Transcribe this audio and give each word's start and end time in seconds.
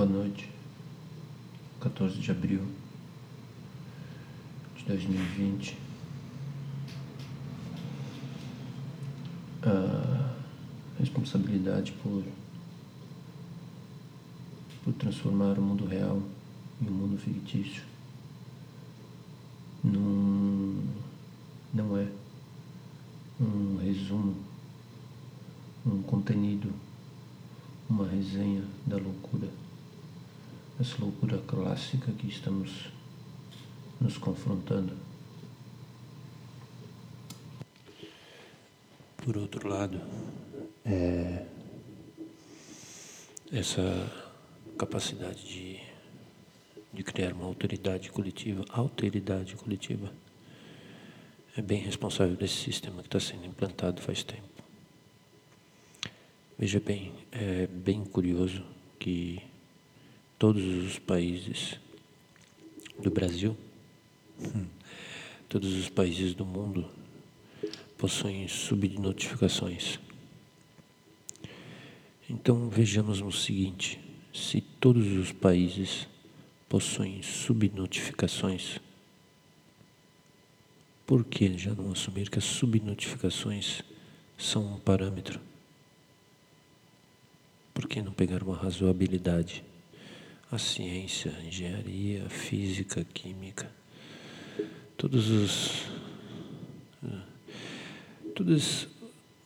Boa 0.00 0.08
noite. 0.08 0.48
14 1.78 2.16
de 2.16 2.30
abril 2.30 2.66
de 4.74 4.84
2020. 4.86 5.76
A 9.62 10.36
responsabilidade 10.98 11.92
por, 12.02 12.24
por 14.82 14.94
transformar 14.94 15.58
o 15.58 15.60
mundo 15.60 15.84
real 15.84 16.22
em 16.80 16.88
um 16.88 16.92
mundo 16.92 17.18
fictício 17.18 17.82
não, 19.84 20.82
não 21.74 21.98
é 21.98 22.08
um 23.38 23.76
resumo, 23.76 24.34
um 25.84 26.00
contenido, 26.00 26.72
uma 27.86 28.08
resenha 28.08 28.64
da 28.86 28.96
loucura, 28.96 29.50
essa 30.80 30.96
loucura 30.98 31.36
clássica 31.46 32.10
que 32.12 32.26
estamos 32.26 32.88
nos 34.00 34.16
confrontando. 34.16 34.96
Por 39.18 39.36
outro 39.36 39.68
lado, 39.68 40.00
é 40.86 41.44
essa 43.52 43.82
capacidade 44.78 45.44
de, 45.44 45.80
de 46.94 47.02
criar 47.02 47.34
uma 47.34 47.44
autoridade 47.44 48.10
coletiva, 48.10 48.64
alteridade 48.70 49.56
coletiva, 49.56 50.10
é 51.56 51.60
bem 51.60 51.80
responsável 51.80 52.36
desse 52.36 52.54
sistema 52.54 53.02
que 53.02 53.08
está 53.08 53.20
sendo 53.20 53.44
implantado 53.44 54.00
faz 54.00 54.22
tempo. 54.22 54.48
Veja 56.58 56.80
bem, 56.80 57.12
é 57.32 57.66
bem 57.66 58.02
curioso 58.04 58.64
que 58.98 59.49
todos 60.40 60.64
os 60.64 60.98
países 60.98 61.78
do 62.98 63.10
Brasil, 63.10 63.54
todos 65.50 65.70
os 65.74 65.90
países 65.90 66.32
do 66.32 66.46
mundo 66.46 66.88
possuem 67.98 68.48
subnotificações. 68.48 70.00
Então 72.26 72.70
vejamos 72.70 73.20
o 73.20 73.30
seguinte: 73.30 74.00
se 74.32 74.62
todos 74.62 75.06
os 75.12 75.30
países 75.30 76.08
possuem 76.70 77.22
subnotificações, 77.22 78.80
por 81.06 81.22
que 81.22 81.58
já 81.58 81.74
não 81.74 81.92
assumir 81.92 82.30
que 82.30 82.38
as 82.38 82.44
subnotificações 82.46 83.82
são 84.38 84.76
um 84.76 84.80
parâmetro? 84.80 85.38
Por 87.74 87.86
que 87.86 88.00
não 88.00 88.12
pegar 88.12 88.42
uma 88.42 88.56
razoabilidade? 88.56 89.68
A 90.50 90.58
ciência, 90.58 91.32
a 91.38 91.44
engenharia, 91.44 92.26
a 92.26 92.28
física, 92.28 93.02
a 93.02 93.04
química, 93.04 93.70
todos 94.96 95.30
os 95.30 95.88
todos 98.34 98.88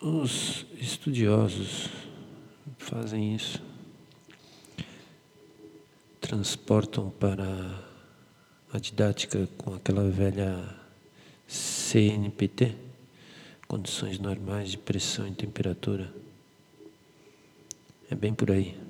os 0.00 0.66
estudiosos 0.80 1.88
fazem 2.78 3.34
isso. 3.34 3.60
Transportam 6.20 7.10
para 7.10 7.44
a 8.72 8.78
didática 8.78 9.48
com 9.58 9.74
aquela 9.74 10.08
velha 10.08 10.76
CNPT, 11.46 12.74
condições 13.66 14.18
normais 14.18 14.70
de 14.70 14.78
pressão 14.78 15.26
e 15.26 15.32
temperatura. 15.32 16.12
É 18.10 18.14
bem 18.14 18.32
por 18.32 18.50
aí. 18.50 18.83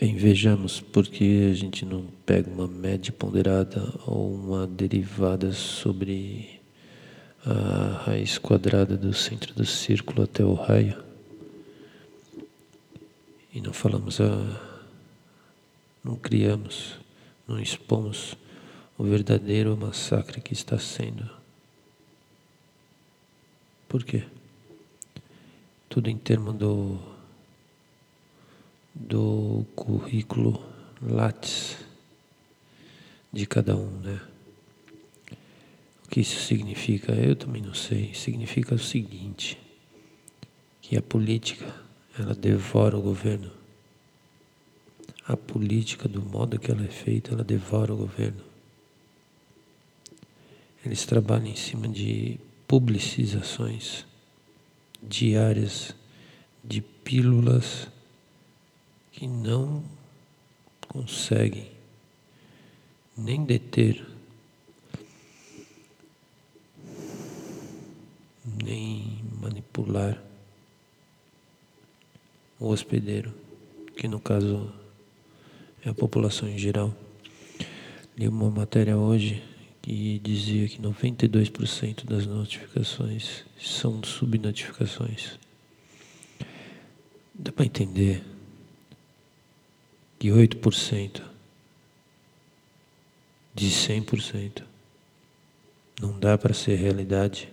Bem, 0.00 0.14
vejamos 0.14 0.80
porque 0.80 1.48
a 1.50 1.54
gente 1.54 1.84
não 1.84 2.06
pega 2.24 2.48
uma 2.48 2.68
média 2.68 3.12
ponderada 3.12 3.82
ou 4.06 4.32
uma 4.32 4.64
derivada 4.64 5.50
sobre 5.50 6.60
a 7.44 8.04
raiz 8.04 8.38
quadrada 8.38 8.96
do 8.96 9.12
centro 9.12 9.52
do 9.52 9.66
círculo 9.66 10.22
até 10.22 10.44
o 10.44 10.54
raio. 10.54 11.02
E 13.52 13.60
não 13.60 13.72
falamos 13.72 14.20
a. 14.20 14.28
não 16.04 16.14
criamos, 16.14 16.94
não 17.48 17.58
expomos 17.58 18.36
o 18.96 19.02
verdadeiro 19.02 19.76
massacre 19.76 20.40
que 20.40 20.52
está 20.52 20.78
sendo. 20.78 21.28
Por 23.88 24.04
quê? 24.04 24.22
Tudo 25.88 26.08
em 26.08 26.16
termos 26.16 26.54
do, 26.54 27.00
do 28.98 29.64
currículo 29.76 30.60
Lattes 31.00 31.76
de 33.32 33.46
cada 33.46 33.76
um, 33.76 33.90
né? 34.00 34.20
O 36.04 36.08
que 36.08 36.20
isso 36.20 36.40
significa? 36.40 37.12
Eu 37.12 37.36
também 37.36 37.62
não 37.62 37.74
sei. 37.74 38.12
Significa 38.14 38.74
o 38.74 38.78
seguinte, 38.78 39.58
que 40.80 40.96
a 40.96 41.02
política, 41.02 41.72
ela 42.18 42.34
devora 42.34 42.96
o 42.96 43.02
governo. 43.02 43.52
A 45.26 45.36
política, 45.36 46.08
do 46.08 46.22
modo 46.22 46.58
que 46.58 46.70
ela 46.70 46.84
é 46.84 46.88
feita, 46.88 47.32
ela 47.34 47.44
devora 47.44 47.92
o 47.92 47.98
governo. 47.98 48.42
Eles 50.84 51.04
trabalham 51.04 51.48
em 51.48 51.56
cima 51.56 51.86
de 51.86 52.40
publicizações 52.66 54.06
diárias 55.02 55.94
de 56.64 56.80
pílulas 56.80 57.88
que 59.18 59.26
não 59.26 59.82
conseguem 60.86 61.68
nem 63.16 63.44
deter, 63.44 64.06
nem 68.62 69.20
manipular 69.42 70.22
o 72.60 72.68
hospedeiro, 72.68 73.34
que 73.96 74.06
no 74.06 74.20
caso 74.20 74.72
é 75.84 75.88
a 75.88 75.94
população 75.94 76.48
em 76.48 76.56
geral. 76.56 76.94
Li 78.16 78.28
uma 78.28 78.48
matéria 78.52 78.96
hoje 78.96 79.42
que 79.82 80.20
dizia 80.20 80.68
que 80.68 80.80
92% 80.80 82.04
das 82.04 82.24
notificações 82.24 83.44
são 83.58 84.00
subnotificações. 84.04 85.36
Dá 87.34 87.50
para 87.50 87.66
entender 87.66 88.37
que 90.18 90.28
8% 90.28 91.22
de 93.54 93.66
100% 93.66 94.62
não 96.00 96.18
dá 96.18 96.38
para 96.38 96.54
ser 96.54 96.76
realidade. 96.76 97.48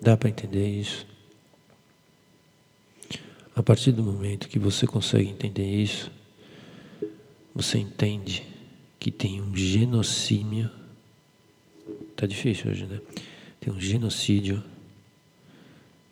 Dá 0.00 0.16
para 0.16 0.28
entender 0.28 0.68
isso? 0.68 1.06
A 3.54 3.62
partir 3.62 3.92
do 3.92 4.02
momento 4.02 4.48
que 4.48 4.58
você 4.58 4.86
consegue 4.86 5.30
entender 5.30 5.64
isso, 5.64 6.10
você 7.54 7.78
entende 7.78 8.46
que 8.98 9.10
tem 9.10 9.40
um 9.40 9.56
genocídio. 9.56 10.70
Tá 12.14 12.26
difícil 12.26 12.70
hoje, 12.70 12.84
né? 12.84 13.00
Tem 13.58 13.72
um 13.72 13.80
genocídio 13.80 14.62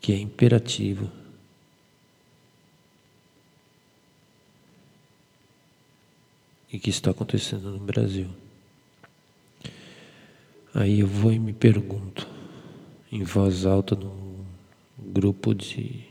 que 0.00 0.12
é 0.12 0.18
imperativo. 0.18 1.10
E 6.72 6.78
que 6.78 6.90
está 6.90 7.10
acontecendo 7.10 7.70
no 7.70 7.78
Brasil. 7.78 8.28
Aí 10.74 11.00
eu 11.00 11.06
vou 11.06 11.32
e 11.32 11.38
me 11.38 11.52
pergunto, 11.52 12.28
em 13.10 13.22
voz 13.22 13.64
alta, 13.64 13.94
num 13.94 14.44
grupo 14.98 15.54
de 15.54 16.04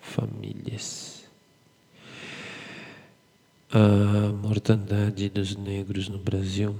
famílias 0.00 1.20
a 3.72 4.32
mortandade 4.32 5.28
dos 5.28 5.54
negros 5.54 6.08
no 6.08 6.18
Brasil 6.18 6.74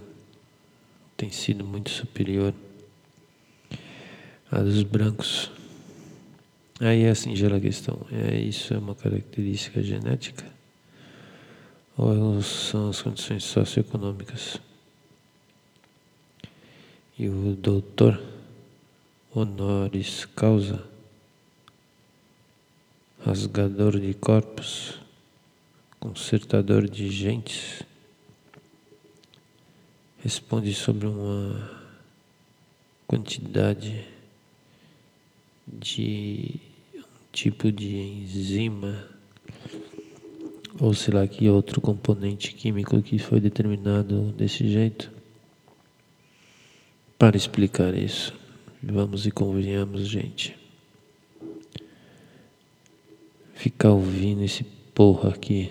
tem 1.17 1.31
sido 1.31 1.65
muito 1.65 1.89
superior 1.89 2.53
à 4.51 4.59
dos 4.59 4.83
brancos. 4.83 5.53
Aí 6.81 7.03
é 7.03 7.11
a 7.11 7.15
singela 7.15 7.61
questão: 7.61 8.05
é 8.11 8.37
isso 8.41 8.75
é 8.75 8.79
uma 8.79 8.97
característica 8.97 9.81
genética 9.81 10.45
ou 12.03 12.41
são 12.41 12.89
as 12.89 13.03
condições 13.03 13.45
socioeconômicas? 13.45 14.59
E 17.19 17.29
o 17.29 17.55
doutor 17.55 18.19
honoris 19.35 20.25
causa, 20.25 20.83
rasgador 23.23 24.01
de 24.01 24.15
corpos, 24.15 24.99
consertador 25.99 26.89
de 26.89 27.11
gentes, 27.11 27.83
responde 30.25 30.73
sobre 30.75 31.07
uma 31.07 31.71
quantidade 33.07 34.09
de 35.69 36.59
um 36.95 37.03
tipo 37.31 37.71
de 37.71 37.95
enzima 37.95 39.07
ou 40.81 40.95
sei 40.95 41.13
lá 41.13 41.27
que 41.27 41.49
outro 41.49 41.79
componente 41.81 42.55
químico 42.55 43.03
que 43.03 43.19
foi 43.19 43.39
determinado 43.39 44.33
desse 44.33 44.67
jeito 44.67 45.13
para 47.19 47.37
explicar 47.37 47.95
isso. 47.95 48.33
Vamos 48.83 49.27
e 49.27 49.31
convenhamos, 49.31 50.09
gente. 50.09 50.59
Ficar 53.53 53.91
ouvindo 53.91 54.43
esse 54.43 54.65
porra 54.95 55.29
aqui 55.29 55.71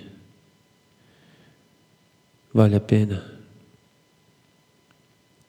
vale 2.54 2.76
a 2.76 2.80
pena. 2.80 3.40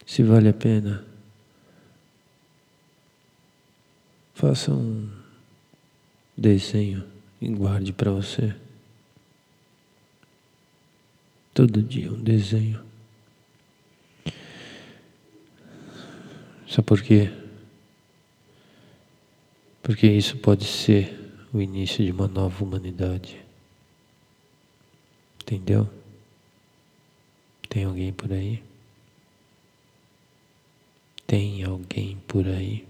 Se 0.07 0.23
vale 0.23 0.49
a 0.49 0.55
pena, 0.55 1.05
faça 4.33 4.73
um 4.73 5.09
desenho 6.37 7.05
e 7.43 7.49
guarde 7.51 7.93
para 7.93 8.11
você. 8.11 8.55
Todo 11.61 11.83
dia 11.83 12.11
um 12.11 12.23
desenho. 12.23 12.83
Sabe 16.67 16.87
por 16.87 17.03
quê? 17.03 17.31
Porque 19.83 20.07
isso 20.07 20.39
pode 20.39 20.65
ser 20.65 21.15
o 21.53 21.61
início 21.61 22.03
de 22.03 22.13
uma 22.13 22.27
nova 22.27 22.65
humanidade. 22.65 23.39
Entendeu? 25.43 25.87
Tem 27.69 27.85
alguém 27.85 28.11
por 28.11 28.33
aí? 28.33 28.63
Tem 31.27 31.63
alguém 31.63 32.17
por 32.27 32.49
aí? 32.49 32.90